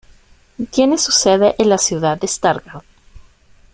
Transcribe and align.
Tiene 0.71 0.97
su 0.97 1.11
sede 1.11 1.53
en 1.59 1.69
la 1.69 1.77
ciudad 1.77 2.19
de 2.19 2.27
Stargard. 2.27 2.81